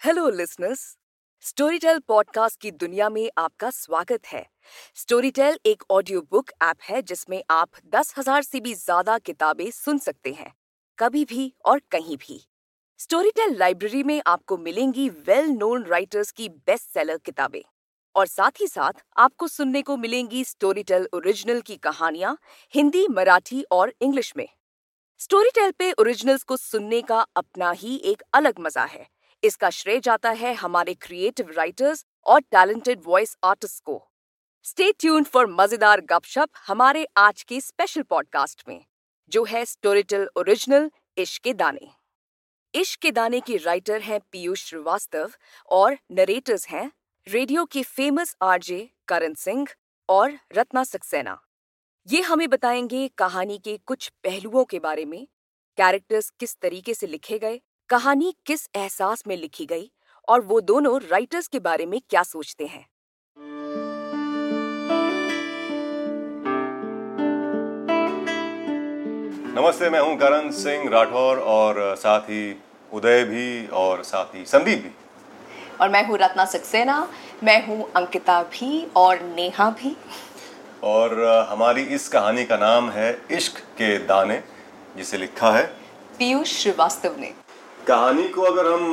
[0.00, 0.80] Hello listeners
[1.44, 4.44] Storytel podcast की दुनिया में आपका स्वागत है।
[4.96, 9.98] स्टोरीटेल एक ऑडियो बुक ऐप है जिसमें आप दस हज़ार से भी ज़्यादा किताबें सुन
[9.98, 10.52] सकते हैं,
[10.98, 12.40] कभी भी और कहीं भी।
[13.00, 17.62] स्टोरीटेल लाइब्रेरी में आपको मिलेंगी वेल नोन राइटर्स की बेस्ट सेलर किताबें।
[18.14, 22.36] और साथ ही साथ आपको सुनने को मिलेंगी स्टोरीटेल ओरिजिनल की कहानियाँ
[22.74, 24.48] हिंदी, मराठी और इंग्लिश में।
[25.20, 29.06] स्टोरीटेल पे ओरिजिनल्स को सुनने का अपना ही एक अलग मज़ा है।
[29.46, 34.02] इसका श्रेय जाता है हमारे क्रिएटिव राइटर्स और टैलेंटेड वॉइस आर्टिस्ट को।
[34.64, 38.84] स्टे ट्यून फॉर मज़ेदार गपशप हमारे आज के स्पेशल पॉडकास्ट में,
[39.28, 41.90] जो है स्टोरीटेल ओरिजिनल इश्क के दाने।
[42.74, 45.32] इश्क के दाने की राइटर हैं पीयूष श्रीवास्तव
[45.68, 46.90] और नरेटर्स हैं
[47.26, 49.66] रेडियो के फ़ेमस आरजे करण सिंह
[50.08, 51.40] और रत्ना सक्सेना।
[52.08, 55.26] ये हमें बताएँगे कहानी के कुछ पहलुओं के बारे में
[55.78, 59.90] कैरेक्टर्स किस तरीके से लिखे गए कहानी किस एहसास में लिखी गई
[60.28, 62.84] और वो दोनों राइटर्स के बारे में क्या सोचते हैं?
[69.56, 72.42] नमस्ते मैं हूँ करण सिंह राठौर और साथ ही
[72.92, 74.90] उदय भी और साथ ही संदीप भी।
[75.80, 76.98] और मैं हूँ रत्ना सक्सेना
[77.44, 79.96] मैं हूँ अंकिता भी और नेहा भी।
[80.84, 81.18] और
[81.50, 84.42] हमारी इस कहानी का नाम है इश्क के दाने
[84.96, 85.66] जिसे लिखा है
[86.18, 87.34] पीयूष श्रीवास्तव ने।
[87.88, 88.84] कहानी को अगर हम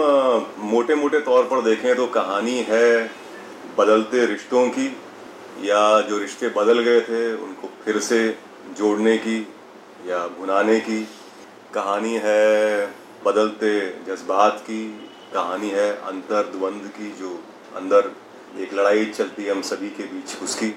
[0.64, 2.90] मोटे मोटे तौर पर देखें तो कहानी है
[3.78, 4.86] बदलते रिश्तों की,
[5.64, 8.20] या जो रिश्ते बदल गए थे उनको फिर से
[8.78, 9.40] जोड़ने की
[10.08, 11.02] या भुनाने की।
[11.74, 12.86] कहानी है
[13.26, 13.74] बदलते
[14.08, 14.84] जज्बात की,
[15.34, 17.36] कहानी है अंतर द्वंद की जो
[17.76, 18.12] अंदर
[18.62, 20.74] एक लड़ाई चलती है हम सभी के बीच उसकी।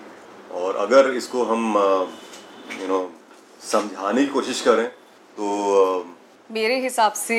[0.55, 1.73] और अगर इसको हम
[2.81, 3.09] यू नो
[3.63, 4.87] समझाने की कोशिश करें
[5.37, 6.07] तो
[6.51, 7.39] मेरे हिसाब से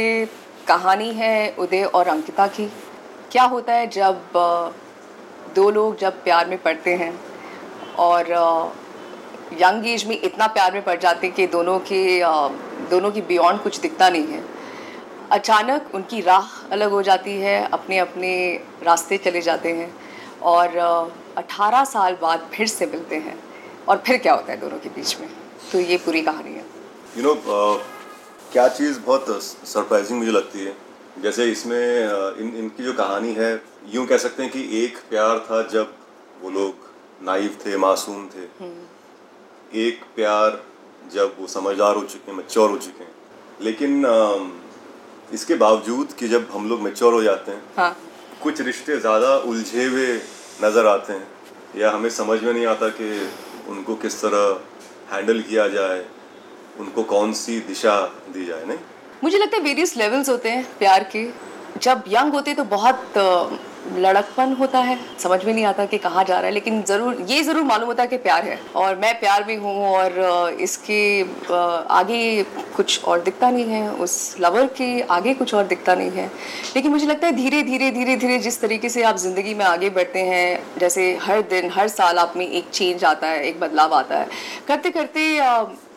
[0.68, 2.66] कहानी है उदय और अंकिता की।
[3.32, 4.22] क्या होता है जब
[5.56, 7.20] दो लोग जब प्यार में पड़ते हैं
[8.00, 8.32] और
[9.54, 12.22] यंग एज में इतना प्यार में पड़ जाते हैं कि दोनों के
[12.89, 14.44] दोनों की बियॉन्ड कुछ दिखता नहीं है।
[15.32, 19.94] अचानक उनकी राह अलग हो जाती है अपने अपने रास्ते चले जाते हैं
[20.42, 20.77] और
[21.38, 23.39] 18 साल बाद फिर से मिलते हैं।
[23.88, 25.30] और फिर क्या होता है दोनों के बीच में?
[25.72, 26.66] तो ये पूरी कहानी है।
[27.17, 27.96] You you know know, uh,
[28.53, 30.75] क्या चीज़ बहुत सरप्राइजिंग मुझे लगती है।
[31.21, 33.52] जैसे इसमें इन इनकी जो कहानी है
[33.93, 35.93] यूँ कह सकते हैं कि एक प्यार था जब
[36.41, 36.85] वो लोग
[37.23, 38.45] नाइव थे मासूम थे।
[39.80, 40.61] एक प्यार
[41.13, 43.11] जब वो समझदार हो चुके हैं मच्योर हो चुके हैं।
[43.61, 44.05] लेकिन
[45.33, 47.95] इसके बावजूद कि जब हम लोग मेच्योर हो जाते हैं हाँ.
[48.43, 50.14] कुछ रिश्ते ज़्यादा उलझे हुए
[50.64, 51.27] नज़र आते हैं।
[51.77, 53.09] या हमें समझ में नहीं आता कि
[53.69, 56.05] उनको किस तरह हैंडल किया जाए।
[56.80, 57.99] उनको कौन सी दिशा
[58.30, 58.77] दी जाए, नहीं?
[59.23, 61.27] मुझे लगता है वेरियस लेवल्स होते हैं, प्यार के।
[61.82, 63.14] जब यंग होते तो बहुत
[63.95, 67.42] लड़कपन होता है। समझ में नहीं आता कि कहाँ जा रहा है, लेकिन ज़रूर, ये
[67.43, 71.21] ज़रूर मालूम होता है कि प्यार है। और मैं प्यार भी हूँ और इसके
[71.92, 72.43] आगे
[72.76, 76.30] कुछ और दिखता नहीं है, उस लवर के आगे कुछ और दिखता नहीं है।
[76.76, 79.89] लेकिन मुझे लगता है धीरे धीरे धीरे धीरे जिस तरीके से आप ज़िंदगी में आगे
[79.89, 83.94] बढ़ते हैं, जैसे हर दिन, हर साल आप में एक चेंज आता है, एक बदलाव
[83.94, 84.27] आता है।
[84.67, 85.38] करते करते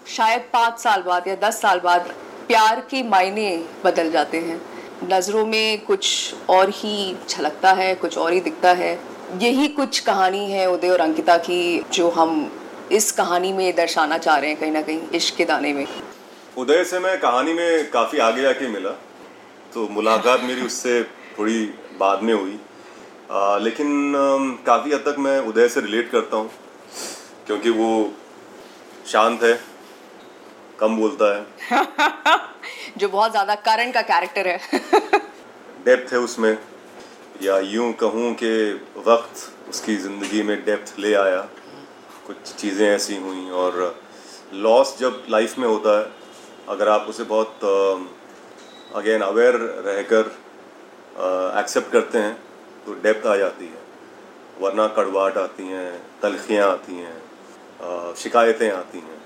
[0.07, 2.13] शायद पाँच साल बाद या दस साल बाद
[2.49, 4.61] प्यार के मायने बदल जाते हैं।
[5.05, 8.99] नज़रों में कुछ और ही छलकता है कुछ और ही दिखता है।
[9.43, 11.61] यही कुछ कहानी है उदय और अंकिता की
[11.93, 12.31] जो हम
[12.93, 15.87] इस कहानी में दर्शाना चाह रहे हैं कहीं ना कहीं इश्क के दाने में।
[16.59, 18.91] उदय से मैं कहानी में काफ़ी आगे आके मिला।
[19.75, 21.03] तो मुलाकात मेरी उससे
[21.39, 21.65] थोड़ी
[21.99, 22.59] बाद में हुई।
[23.31, 24.15] आ, लेकिन
[24.67, 26.51] काफ़ी हद तक मैं उदय से रिलेट करता हूँ
[27.47, 27.91] क्योंकि वो
[29.07, 29.59] शांत है
[30.81, 32.41] कम बोलता है।
[32.99, 34.59] जो बहुत ज़्यादा करण का कैरेक्टर है।
[35.85, 36.57] डेप्थ है उसमें।
[37.43, 38.53] या यूँ कहूँ कि
[39.07, 41.41] वक्त उसकी ज़िंदगी में डेप्थ ले आया।
[42.27, 43.79] कुछ चीज़ें ऐसी हुई और
[44.55, 46.05] लॉस जब लाइफ में होता है
[46.69, 47.65] अगर आप उसे बहुत
[48.97, 49.55] अगेन अवेयर
[49.87, 50.31] रहकर
[51.61, 52.35] एक्सेप्ट करते हैं
[52.87, 53.79] तो डेप्थ आ जाती है।
[54.61, 55.91] वरना कड़वाट आती हैं
[56.23, 59.20] तलखियाँ आती हैं शिकायतें आती हैं।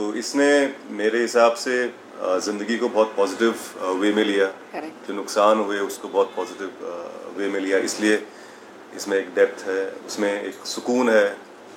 [0.00, 0.50] तो इसने
[0.96, 1.74] मेरे हिसाब से
[2.44, 3.54] ज़िंदगी को बहुत पॉजिटिव
[4.00, 4.46] वे में लिया।
[5.06, 6.70] जो नुकसान हुए उसको बहुत पॉजिटिव
[7.38, 8.14] वे में लिया। इसलिए
[8.96, 11.26] इसमें एक डेप्थ है उसमें एक सुकून है।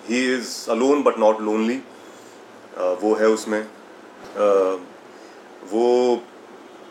[0.07, 1.75] He is alone but not lonely
[3.03, 4.75] वो है उसमें। uh,
[5.73, 5.89] वो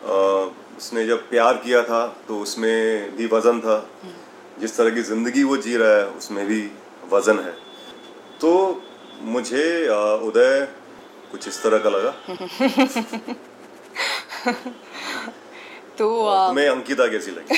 [0.05, 0.45] uh,
[0.77, 5.43] उसने जब प्यार किया था तो उसमें भी वज़न था। हम्म। जिस तरह की ज़िंदगी
[5.43, 6.61] वो जी रहा है उसमें भी
[7.11, 7.57] वज़न है।
[8.41, 8.53] तो
[9.33, 9.65] मुझे
[10.29, 10.67] उदय
[11.33, 12.11] कुछ इस तरह का लगा।
[15.97, 17.55] तो आ, तुम्हें अंकिता कैसी लगी?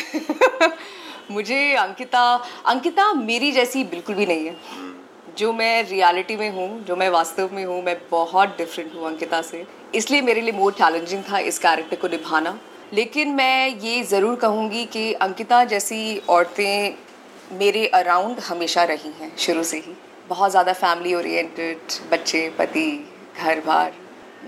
[1.31, 2.21] मुझे अंकिता
[2.65, 4.55] अंकिता मेरी जैसी बिल्कुल भी नहीं है।
[5.37, 9.41] जो मैं रियलिटी में हूँ जो मैं वास्तव में हूँ मैं बहुत डिफरेंट हूँ अंकिता
[9.41, 12.59] से। इसलिए मेरे लिए मोर चैलेंजिंग था इस कैरेक्टर को निभाना।
[12.93, 16.95] लेकिन मैं ये ज़रूर कहूँगी कि अंकिता जैसी औरतें
[17.59, 19.95] मेरे अराउंड हमेशा रही हैं शुरू से ही।
[20.29, 21.77] बहुत ज़्यादा फैमिली ओरिएंटेड
[22.11, 23.05] बच्चे पति
[23.39, 23.93] घर बार।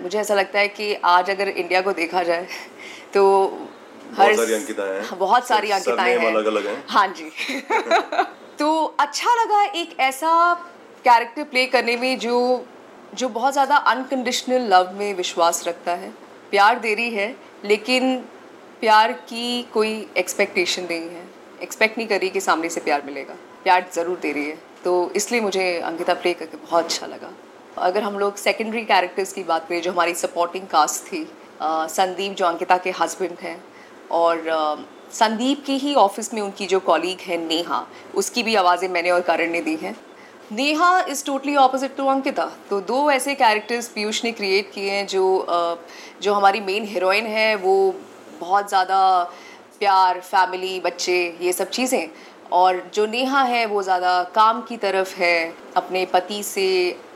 [0.02, 2.48] मुझे ऐसा लगता है कि आज अगर इंडिया को देखा जाए
[3.14, 3.24] तो
[4.12, 7.30] बहुत सारी अंकिताएँ हैं। बहुत सारी अंकिताएँ हैं। हैं। हाँ जी।
[8.60, 10.54] तो अच्छा लगा एक ऐसा
[11.06, 12.66] कैरेक्टर प्ले करने में जो
[13.16, 16.10] जो बहुत ज़्यादा अनकंडीशनल लव में विश्वास रखता है।
[16.52, 17.36] प्यार दे रही है
[17.66, 18.18] लेकिन
[18.80, 21.26] प्यार की कोई एक्सपेक्टेशन नहीं है।
[21.64, 25.42] एक्सपेक्ट नहीं करी कि सामने से प्यार मिलेगा। प्यार ज़रूर दे रही है। तो इसलिए
[25.42, 27.32] मुझे अंकिता प्ले करके बहुत अच्छा लगा।
[27.80, 31.28] अगर हम लोग सेकेंडरी कैरेक्टर्स की बात करें, जो हमारी सपोर्टिंग कास्ट थी
[31.62, 33.64] संदीप जो अंकिता के हस्बैंड हैं,
[34.12, 37.86] और संदीप के ही ऑफ़िस में उनकी जो कॉलीग है, नेहा,
[38.16, 39.96] उसकी भी आवाज़ें मैंने और करण ने दी हैं।
[40.52, 42.46] Neha is totally opposite to Ankita.
[42.70, 45.78] तो दो ऐसे कैरेक्टर्स पीयूष ने क्रिएट किए हैं, जो
[46.22, 47.94] जो हमारी मेन हीरोइन है, वो
[48.40, 49.24] बहुत ज़्यादा
[49.80, 52.10] प्यार फैमिली बच्चे, ये सब चीज़ें।
[52.52, 56.68] और जो नेहा है, वो ज़्यादा काम की तरफ़ है, अपने पति से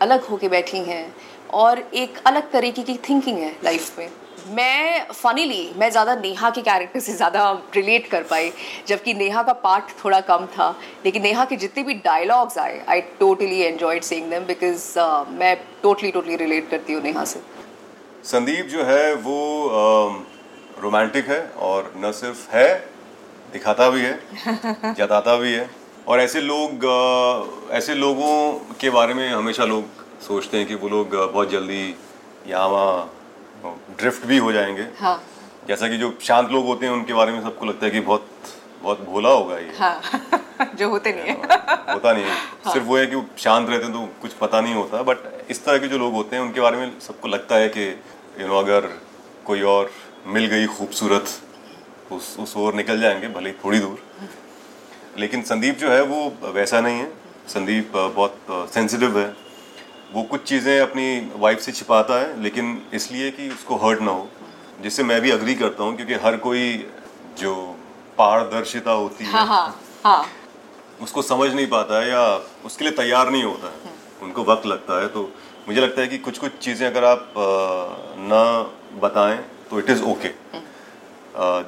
[0.02, 1.06] अलग होके बैठी हैं
[1.54, 4.10] और एक अलग तरीके की थिंकिंग है लाइफ में।
[4.50, 8.52] मैं फनीली मैं ज़्यादा नेहा के कैरेक्टर से ज़्यादा रिलेट कर पाई,
[8.88, 10.70] जबकि नेहा का पार्ट थोड़ा कम था।
[11.06, 14.88] लेकिन नेहा के जितने भी डायलॉग्स आए I totally enjoyed seeing them because
[15.32, 17.42] मैं टोटली टोटली रिलेट करती हूँ नेहा से।
[18.26, 20.26] संदीप जो है, वो
[20.82, 22.70] रोमांटिक है और न सिर्फ़ है
[23.54, 25.70] दिखाता भी है जताता भी है।
[26.08, 26.86] और ऐसे लोग
[27.72, 28.32] ऐसे लोगों
[28.82, 29.86] के बारे में हमेशा लोग
[30.28, 31.84] सोचते हैं कि वो लोग बहुत जल्दी
[32.48, 35.22] यहाँ वहाँ ड्रिफ्ट भी हो जाएँगे। हाँ।
[35.68, 38.28] जैसा कि जो शांत लोग होते हैं उनके बारे में सबको लगता है कि बहुत
[38.84, 40.02] बहुत भोला होगा ये। हाँ
[40.76, 41.36] जो होते नहीं है।
[41.94, 42.30] होता नहीं है।
[42.66, 45.18] हाँ। सिर्फ़ वो है कि वो शांत रहते हैं तो कुछ पता नहीं होता बट
[45.50, 47.88] इस तरह के जो लोग होते हैं उनके बारे में सबको लगता है कि
[48.42, 48.90] यू नो अगर
[49.46, 49.92] कोई और
[50.28, 51.30] मिल गई खूबसूरत
[52.12, 54.00] उस उस ओर निकल जाएँगे भले ही थोड़ी दूर।
[55.20, 57.12] लेकिन संदीप जो है वो वैसा नहीं है।
[57.48, 59.26] संदीप बहुत सेंसिटिव है।
[60.14, 64.28] वो कुछ चीज़ें अपनी वाइफ से छिपाता है लेकिन इसलिए कि उसको हर्ट ना हो
[64.84, 66.64] जिससे मैं भी अग्री करता हूँ क्योंकि हर कोई
[67.40, 67.54] जो
[68.18, 70.26] पारदर्शिता होती है हाँ हाँ हाँ।
[71.02, 72.24] उसको समझ नहीं पाता है या
[72.66, 73.94] उसके लिए तैयार नहीं होता है।
[74.24, 75.24] उनको वक्त लगता है तो
[75.68, 77.34] मुझे लगता है कि कुछ कुछ चीज़ें अगर आप
[78.32, 78.44] ना
[79.02, 79.38] बताएँ
[79.70, 80.30] तो इट इज़ ओके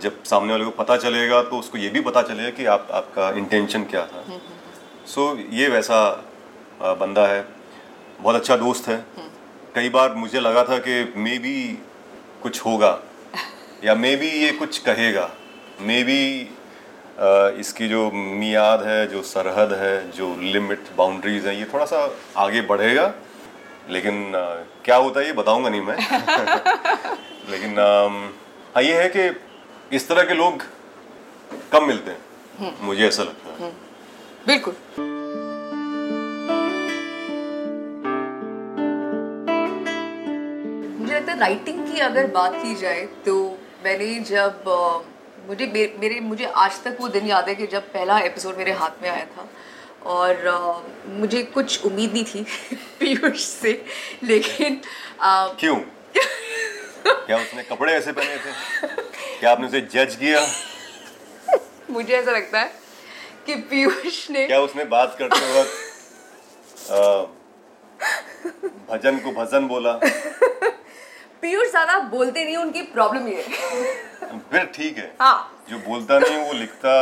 [0.01, 3.29] जब सामने वाले को पता चलेगा तो उसको ये भी पता चलेगा कि आप आपका
[3.37, 4.23] इंटेंशन क्या था।
[5.07, 5.99] सो so, ये वैसा
[6.99, 7.45] बंदा है।
[8.21, 8.97] बहुत अच्छा दोस्त है।
[9.75, 11.55] कई बार मुझे लगा था कि मे बी
[12.43, 12.99] कुछ होगा
[13.85, 15.29] या मे बी ये कुछ कहेगा।
[15.81, 16.21] मे बी
[17.59, 21.99] इसकी जो मियाद है जो सरहद है जो लिमिट बाउंड्रीज है ये थोड़ा सा
[22.37, 23.13] आगे बढ़ेगा।
[23.89, 24.31] लेकिन
[24.85, 25.97] क्या होता है ये बताऊँगा नहीं मैं।
[27.51, 27.79] लेकिन
[28.75, 29.29] हाँ ये है कि
[29.93, 30.63] इस तरह के लोग
[31.71, 33.71] कम मिलते हैं। मुझे ऐसा लगता है।
[34.47, 34.75] बिल्कुल।
[40.99, 43.35] मुझे लगता है राइटिंग की अगर बात की जाए तो
[43.83, 44.63] मैंने जब
[45.49, 45.65] मुझे
[45.99, 49.09] मेरे मुझे आज तक वो दिन याद है कि जब पहला एपिसोड मेरे हाथ में
[49.09, 49.47] आया था
[50.11, 50.83] और अ,
[51.19, 52.43] मुझे कुछ उम्मीद नहीं थी
[52.99, 53.73] पीयूष से
[54.23, 54.79] लेकिन
[55.21, 55.75] अ, क्यों?
[57.07, 59.01] क्या उसने कपड़े ऐसे पहने थे?
[59.43, 60.39] क्या आपने उसे जज किया?
[61.91, 62.71] मुझे ऐसा लगता है
[63.45, 66.89] कि पीयूष ने क्या उसने बात करते वक्त
[68.91, 69.91] भजन को भजन बोला?
[71.41, 73.41] पीयूष ज़्यादा बोलते नहीं उनकी प्रॉब्लम ये
[74.51, 76.93] फिर ठीक है। हाँ। जो बोलता नहीं वो लिखता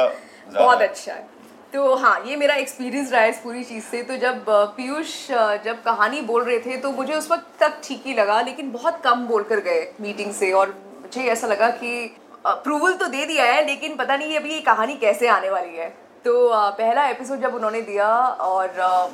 [0.54, 1.28] बहुत अच्छा है।
[1.74, 5.28] तो हाँ ये मेरा एक्सपीरियंस रहा है इस पूरी चीज़ से। तो जब पीयूष
[5.66, 9.02] जब कहानी बोल रहे थे तो मुझे उस वक्त तक ठीक ही लगा लेकिन बहुत
[9.04, 10.70] कम बोल कर गए मीटिंग से। और
[11.02, 14.96] मुझे ऐसा लगा कि अप्रूवल तो दे दिया है लेकिन पता नहीं अभी ये कहानी
[14.98, 15.90] कैसे आने वाली है।
[16.26, 18.08] तो अ, पहला एपिसोड जब उन्होंने दिया
[18.48, 19.08] और अ,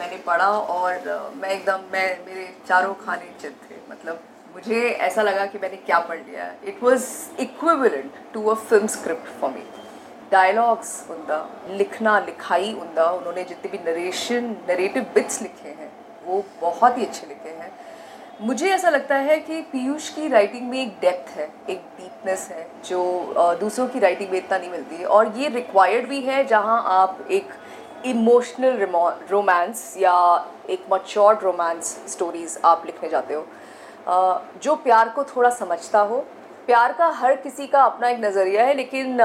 [0.00, 4.20] मैंने पढ़ा और अ, मैं एकदम मैं मेरे चारों खाने चित थे। मतलब
[4.54, 7.06] मुझे ऐसा लगा कि मैंने क्या पढ़ लिया है। It was
[7.40, 9.64] equivalent to a film script for me
[10.32, 11.38] dialogues उनका
[11.70, 15.90] लिखना लिखाई उनका उन्होंने जितने भी नरेशन नरेटिव बिट्स लिखे हैं
[16.24, 17.70] वो बहुत ही अच्छे लिखे हैं।
[18.40, 22.66] मुझे ऐसा लगता है कि पीयूष की राइटिंग में एक डेप्थ है, एक डीपनेस है,
[22.84, 26.82] जो दूसरों की राइटिंग में इतना नहीं मिलती। है और ये रिक्वायर्ड भी है जहाँ
[26.86, 27.48] आप एक
[28.06, 28.86] इमोशनल
[29.30, 30.14] रोमांस या
[30.70, 33.46] एक मच्योर्ड रोमांस स्टोरीज आप लिखने जाते हो।
[34.62, 36.18] जो प्यार को थोड़ा समझता हो।
[36.66, 39.16] प्यार का हर किसी का अपना एक नज़रिया है, लेकिन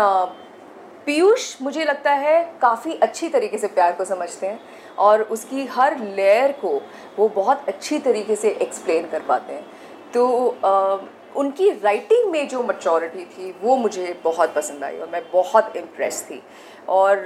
[1.07, 4.59] पीयूष मुझे लगता है काफ़ी अच्छी तरीके से प्यार को समझते हैं
[4.99, 6.71] और उसकी हर लेयर को
[7.17, 9.65] वो बहुत अच्छी तरीके से एक्सप्लेन कर पाते हैं।
[10.13, 10.97] तो आ,
[11.35, 16.21] उनकी राइटिंग में जो मचोरिटी थी वो मुझे बहुत पसंद आई और मैं बहुत इम्प्रेस
[16.23, 16.41] थी।
[16.89, 17.25] और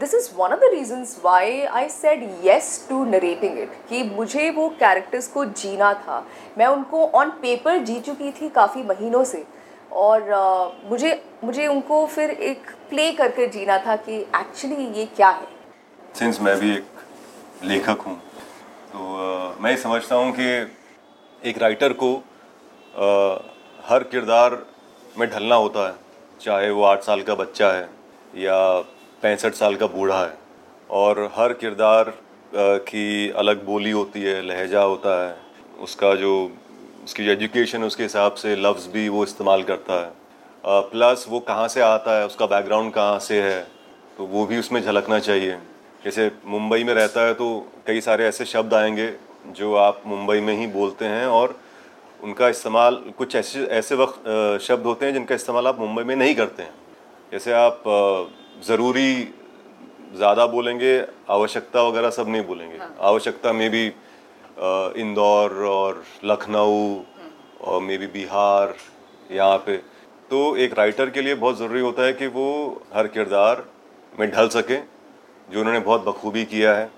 [0.00, 4.50] this is one of the reasons why I said yes to narrating it कि मुझे
[4.50, 6.26] वो कैरेक्टर्स को जीना था।
[6.58, 9.44] मैं उनको ऑन पेपर जी चुकी थी काफ़ी महीनों से।
[9.92, 15.28] और uh, मुझे मुझे उनको फिर एक प्ले करके जीना था कि एक्चुअली ये क्या
[15.28, 15.46] है।
[16.14, 16.84] सिंस मैं भी एक
[17.64, 18.16] लेखक हूँ
[18.92, 20.48] तो uh, मैं समझता हूँ कि
[21.48, 23.42] एक राइटर को uh,
[23.84, 24.58] हर किरदार
[25.18, 25.94] में ढलना होता है
[26.40, 27.88] चाहे वो आठ साल का बच्चा है
[28.36, 28.58] या
[29.22, 30.34] पैंसठ साल का बूढ़ा है।
[30.90, 32.12] और हर किरदार
[32.88, 35.36] की अलग बोली होती है लहजा होता है
[35.80, 36.32] उसका जो
[37.04, 40.10] उसकी एजुकेशन उसके हिसाब से लफ्ज़ भी वो इस्तेमाल करता है।
[40.64, 43.60] प्लस वो कहाँ से आता है उसका बैकग्राउंड कहाँ से है
[44.18, 45.58] तो वो भी उसमें झलकना चाहिए।
[46.02, 47.48] जैसे मुंबई में रहता है तो
[47.86, 49.12] कई सारे ऐसे शब्द आएँगे
[49.56, 51.58] जो आप मुंबई में ही बोलते हैं और
[52.20, 56.34] उनका इस्तेमाल कुछ ऐसे ऐसे वक्त शब्द होते हैं जिनका इस्तेमाल आप मुंबई में नहीं
[56.34, 56.74] करते हैं।
[57.32, 57.82] जैसे आप
[58.66, 59.14] ज़रूरी
[60.16, 60.98] ज़्यादा बोलेंगे
[61.30, 63.88] आवश्यकता वगैरह सब नहीं बोलेंगे। हाँ। आवश्यकता में भी
[64.56, 67.02] इंदौर और लखनऊ
[67.62, 68.74] और मे बी बिहार
[69.30, 69.76] यहाँ पे।
[70.30, 72.48] तो एक राइटर के लिए बहुत ज़रूरी होता है कि वो
[72.94, 73.64] हर किरदार
[74.12, 74.76] में ढल सके
[75.48, 76.90] जो उन्होंने बहुत बखूबी किया है।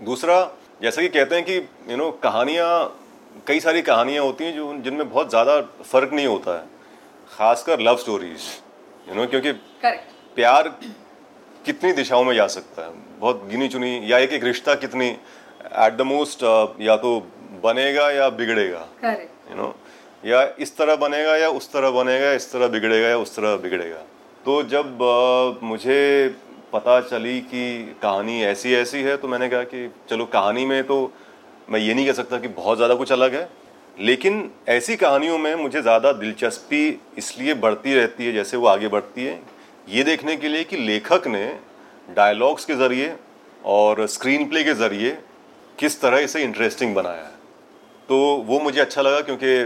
[0.00, 0.36] दूसरा
[0.82, 1.56] जैसा कि कहते हैं कि
[1.90, 2.70] यू नो कहानियाँ
[3.46, 6.66] कई सारी कहानियाँ होती हैं जो जिनमें बहुत ज़्यादा फ़र्क नहीं होता है
[7.30, 8.48] ख़ासकर लव स्टोरीज़
[9.08, 10.12] यू नो क्योंकि Correct.
[10.36, 10.68] प्यार
[11.64, 15.10] कितनी दिशाओं में जा सकता है। बहुत गिनी चुनी या एक एक रिश्ता कितनी
[15.76, 16.42] एट द मोस्ट
[16.80, 17.18] या तो
[17.64, 19.74] बनेगा या बिगड़ेगा यू नो
[20.26, 24.02] या इस तरह बनेगा या उस तरह बनेगा इस तरह बिगड़ेगा या उस तरह बिगड़ेगा।
[24.46, 26.34] तो जब uh, मुझे
[26.72, 31.12] पता चली कि कहानी ऐसी ऐसी है तो मैंने कहा कि चलो कहानी में तो
[31.70, 33.48] मैं ये नहीं कह सकता कि बहुत ज़्यादा कुछ अलग है
[34.00, 39.24] लेकिन ऐसी कहानियों में मुझे ज़्यादा दिलचस्पी इसलिए बढ़ती रहती है जैसे वो आगे बढ़ती
[39.24, 39.40] है
[39.88, 41.46] ये देखने के लिए कि लेखक ने
[42.16, 43.14] डायलॉग्स के ज़रिए
[43.64, 45.16] और स्क्रीन प्ले के ज़रिए
[45.78, 47.32] किस तरह इसे इंटरेस्टिंग बनाया है।
[48.08, 48.16] तो
[48.46, 49.64] वो मुझे अच्छा लगा क्योंकि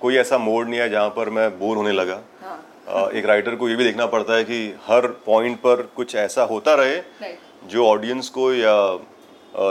[0.00, 3.68] कोई ऐसा मोड नहीं है जहाँ पर मैं बोर होने लगा। हाँ। एक राइटर को
[3.68, 7.32] ये भी देखना पड़ता है कि हर पॉइंट पर कुछ ऐसा होता रहे
[7.68, 8.76] जो ऑडियंस को या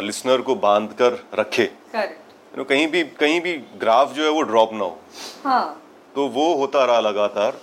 [0.02, 1.70] लिसनर को बाँध कर रखे।
[2.58, 4.98] नो कहीं भी कहीं भी ग्राफ जो है वो ड्रॉप ना हो।
[5.44, 5.82] हाँ.
[6.16, 7.58] तो वो होता रहा लगातार।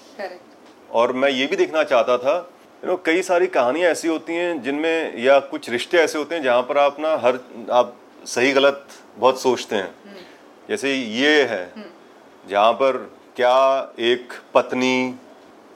[0.91, 2.37] और मैं ये भी देखना चाहता था
[2.83, 6.43] यू नो कई सारी कहानियाँ ऐसी होती हैं जिनमें या कुछ रिश्ते ऐसे होते हैं
[6.43, 7.39] जहाँ पर आप ना हर
[7.73, 7.97] आप
[8.27, 8.87] सही गलत
[9.19, 9.95] बहुत सोचते हैं।
[10.69, 11.73] जैसे ये है।
[12.49, 12.97] जहाँ पर
[13.37, 15.15] क्या एक पत्नी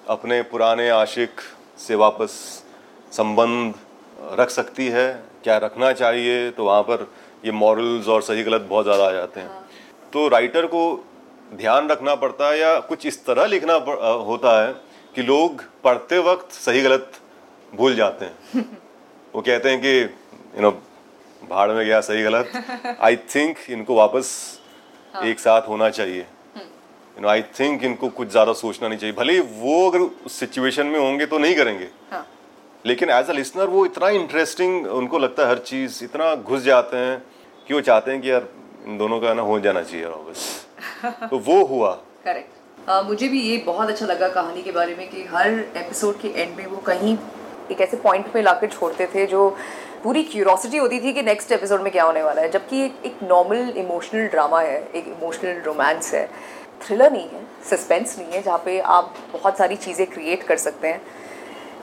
[0.08, 1.40] अपने पुराने आशिक
[1.78, 2.30] से वापस
[3.12, 3.74] संबंध
[4.40, 5.06] रख सकती है
[5.44, 7.06] क्या रखना चाहिए तो वहाँ पर
[7.44, 9.68] ये मॉरल्स और सही गलत बहुत ज़्यादा आ जाते हैं हाँ।
[10.12, 10.82] तो राइटर को
[11.54, 13.74] ध्यान रखना पड़ता है या कुछ इस तरह लिखना
[14.26, 14.72] होता है
[15.14, 17.12] कि लोग पढ़ते वक्त सही गलत
[17.72, 18.64] भूल जाते हैं
[19.34, 20.70] वो कहते हैं कि यू नो
[21.50, 22.52] भाड़ में गया सही गलत।
[23.00, 24.30] आई थिंक इनको वापस
[25.14, 25.24] हाँ.
[25.24, 29.38] एक साथ होना चाहिए। यू नो आई थिंक इनको कुछ ज़्यादा सोचना नहीं चाहिए। भले
[29.40, 32.26] वो अगर उस सिचुएशन में होंगे तो नहीं करेंगे। हाँ.
[32.86, 36.96] लेकिन एज अ लिसनर वो इतना इंटरेस्टिंग उनको लगता है हर चीज़ इतना घुस जाते
[36.96, 37.22] हैं
[37.68, 38.48] कि वो चाहते हैं कि यार
[38.86, 40.06] इन दोनों का ना हो जाना चाहिए
[41.30, 41.92] तो वो हुआ।
[42.24, 42.52] करेक्ट
[42.88, 46.28] Uh, मुझे भी ये बहुत अच्छा लगा कहानी के बारे में कि हर एपिसोड के
[46.28, 47.16] एंड में वो कहीं
[47.70, 49.56] एक ऐसे पॉइंट पे लाकर छोड़ते थे जो
[50.04, 53.18] पूरी क्यूरोसिटी होती थी कि नेक्स्ट एपिसोड में क्या होने वाला है, जबकि एक एक
[53.22, 56.26] नॉर्मल इमोशनल ड्रामा है, एक इमोशनल रोमांस है।
[56.82, 60.88] थ्रिलर नहीं है सस्पेंस नहीं है, जहाँ पे आप बहुत सारी चीज़ें क्रिएट कर सकते
[60.88, 61.00] हैं।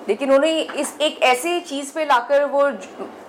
[0.08, 2.70] लेकिन उन्हें इस, एक ऐसी चीज़ पे लाकर वो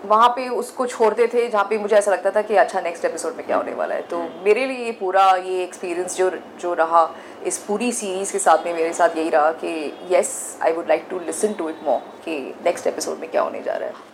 [0.04, 3.36] वहाँ पे उसको छोड़ते थे, जहाँ पे मुझे ऐसा लगता था कि अच्छा नेक्स्ट एपिसोड
[3.36, 6.30] में क्या होने वाला है। तो मेरे लिए ये पूरा ये एक्सपीरियंस जो
[6.60, 7.08] जो रहा
[7.46, 11.06] इस पूरी सीरीज़ के साथ में, मेरे साथ यही रहा कि yes I would like
[11.10, 14.10] to listen to it more कि नेक्स्ट एपिसोड में क्या होने जा रहा है।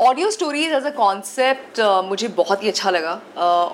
[0.00, 3.10] Audio stories as a concept मुझे बहुत ही अच्छा लगा।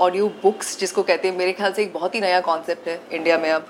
[0.00, 3.00] ऑडियो uh, बुक्स जिसको कहते हैं मेरे ख्याल से एक बहुत ही नया कॉन्सेप्ट है
[3.12, 3.66] इंडिया में अब।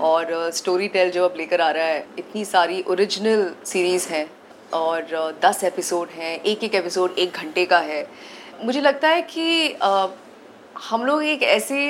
[0.00, 4.24] और स्टोरी uh, टेल जो अब लेकर आ रहा है इतनी सारी ओरिजिनल सीरीज़ हैं
[4.72, 8.06] और uh, दस एपिसोड हैं एक एक एपिसोड एक घंटे का है।
[8.64, 10.08] मुझे लगता है कि uh,
[10.90, 11.80] हम लोग एक ऐसे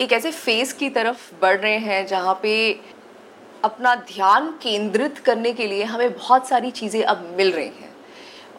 [0.00, 2.54] एक ऐसे फ़ेज़ की तरफ़ बढ़ रहे हैं जहाँ पे
[3.64, 7.87] अपना ध्यान केंद्रित करने के लिए हमें बहुत सारी चीज़ें अब मिल रही हैं।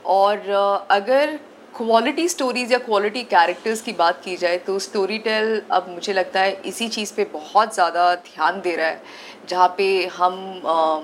[0.10, 0.50] और
[0.92, 1.38] अगर
[1.78, 6.42] क्वालिटी स्टोरीज या क्वालिटी कैरेक्टर्स की बात की जाए तो स्टोरी टेल अब मुझे लगता
[6.42, 9.01] है इसी चीज़ पे बहुत ज़्यादा ध्यान दे रहा है
[9.50, 11.01] जहाँ पे हम आ,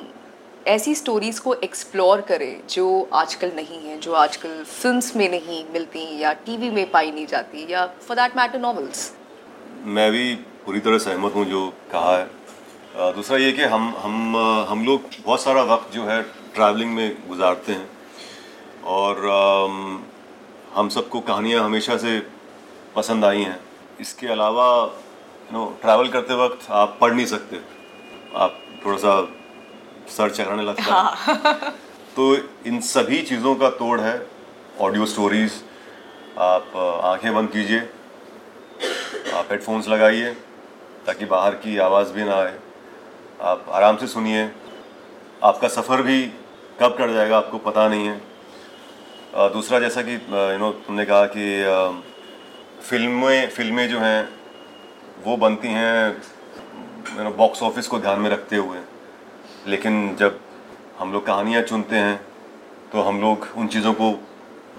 [0.68, 6.08] ऐसी स्टोरीज़ को एक्सप्लोर करें जो आजकल नहीं है जो आजकल फिल्म्स में नहीं मिलती
[6.22, 9.12] या टीवी में पाई नहीं जाती या फॉर दैट मैटर नॉवेल्स
[9.98, 10.34] मैं भी
[10.66, 14.38] पूरी तरह सहमत हूँ जो कहा है। दूसरा ये कि हम हम
[14.70, 16.22] हम लोग बहुत सारा वक्त जो है
[16.56, 17.90] ट्रैवलिंग में गुजारते हैं।
[18.86, 19.20] और
[20.76, 22.20] हम सबको कहानियाँ हमेशा से
[22.96, 23.60] पसंद आई हैं।
[24.02, 24.68] इसके अलावा
[25.46, 27.60] यू नो ट्रैवल करते वक्त आप पढ़ नहीं सकते।
[28.36, 29.14] आप थोड़ा सा
[30.08, 31.74] सर चकराने लगता है। हाँ।
[32.16, 32.36] तो
[32.68, 34.16] इन सभी चीज़ों का तोड़ है
[34.82, 35.54] ऑडियो स्टोरीज़
[36.40, 37.80] आप आँखें बंद कीजिए
[39.34, 40.32] आप हेडफोन्स लगाइए
[41.08, 42.58] ताकि बाहर की आवाज़ भी ना आए।
[43.42, 44.50] आप आराम से सुनिए।
[45.44, 46.22] आपका सफ़र भी
[46.80, 48.22] कब कट जाएगा आपको पता नहीं है।
[49.36, 51.46] दूसरा जैसा कि यू नो तुमने कहा कि
[52.82, 54.30] फ़िल्में फ़िल्में जो हैं
[55.24, 56.10] वो बनती हैं
[57.18, 58.78] यू नो बॉक्स ऑफ़िस को ध्यान में रखते हुए।
[59.68, 60.40] लेकिन जब
[61.00, 62.20] हम लोग कहानियाँ चुनते हैं
[62.92, 64.12] तो हम लोग उन चीज़ों को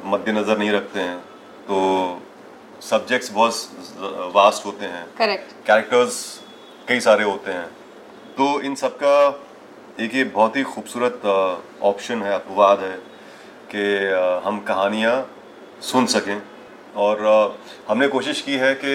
[0.04, 1.18] मद्देनज़र नहीं रखते हैं।
[1.66, 1.76] तो
[2.82, 6.14] सब्जेक्ट्स बहुत वास्ट होते हैं। करेक्ट कैरेक्टर्स
[6.88, 7.66] कई सारे होते हैं।
[8.36, 9.18] तो इन सब का
[10.00, 11.26] एक ये बहुत ही खूबसूरत
[11.82, 12.98] ऑप्शन है अपवाद है।
[13.70, 13.84] कि
[14.44, 15.14] हम कहानियाँ
[15.82, 16.40] सुन सकें।
[16.96, 17.24] और
[17.88, 18.94] हमने कोशिश की है कि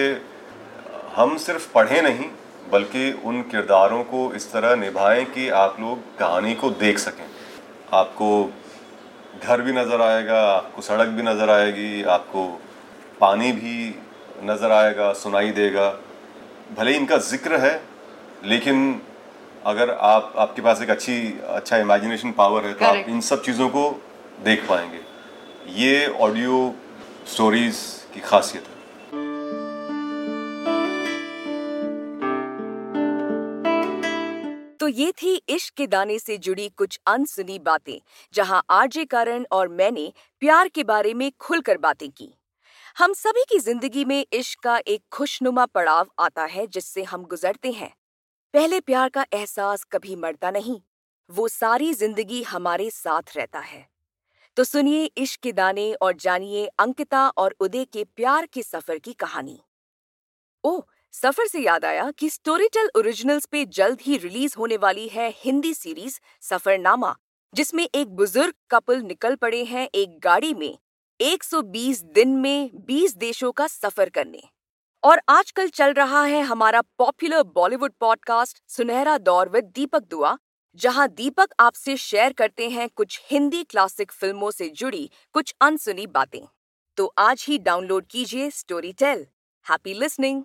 [1.14, 2.28] हम सिर्फ़ पढ़ें नहीं
[2.70, 7.24] बल्कि उन किरदारों को इस तरह निभाएँ कि आप लोग कहानी को देख सकें।
[7.94, 8.28] आपको
[9.42, 12.46] घर भी नज़र आएगा आपको सड़क भी नज़र आएगी आपको
[13.20, 13.94] पानी भी
[14.44, 15.88] नज़र आएगा सुनाई देगा।
[16.76, 17.80] भले ही इनका ज़िक्र है
[18.44, 19.00] लेकिन
[19.66, 21.16] अगर आप आपके पास एक अच्छी
[21.50, 23.84] अच्छा इमेजिनेशन पावर है तो आप इन सब चीज़ों को
[24.44, 25.00] देख पाएँगे।
[25.74, 26.74] ये ऑडियो
[27.26, 27.76] स्टोरीज
[28.14, 28.80] की खासियत है।
[34.80, 37.98] तो ये थी इश्क के दाने से जुड़ी कुछ अनसुनी बातें,
[38.34, 42.28] जहाँ आरजे करण और मैंने प्यार के बारे में खुलकर बातें की।
[42.96, 47.70] हम सभी की ज़िंदगी में इश्क का एक खुशनुमा पड़ाव आता है, जिससे हम गुजरते
[47.72, 47.92] हैं।
[48.54, 50.80] पहले प्यार का एहसास कभी मरता नहीं,
[51.30, 53.91] वो सारी ज़िंदगी हमारे साथ रहता है।
[54.56, 59.12] तो सुनिए इश्क के दाने और जानिए अंकिता और उदय के प्यार के सफ़र की
[59.12, 59.60] कहानी।
[60.64, 65.32] ओह, सफ़र से याद आया कि स्टोरीटेल ओरिजिनल्स पे जल्द ही रिलीज़ होने वाली है
[65.36, 67.16] हिंदी सीरीज़ सफरनामा,
[67.54, 70.78] जिसमें एक बुज़ुर्ग कपल निकल पड़े हैं एक गाड़ी में
[71.20, 74.42] 120 दिन में 20 देशों का सफ़र करने।
[75.02, 80.38] और आजकल चल रहा है हमारा पॉपुलर बॉलीवुड पॉडकास्ट सुनहरा दौर विद दीपक दुआ
[80.76, 86.40] जहाँ दीपक आपसे शेयर करते हैं कुछ हिंदी क्लासिक फ़िल्मों से जुड़ी कुछ अनसुनी बातें।
[86.98, 89.26] तो आज ही डाउनलोड कीजिए स्टोरी टेल
[89.66, 90.42] हैप्पी लिसनिंग